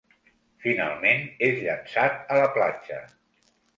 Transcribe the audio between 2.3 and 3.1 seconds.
a la platja.